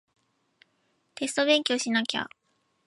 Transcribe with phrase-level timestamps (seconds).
[1.13, 2.27] テスト勉強しなきゃ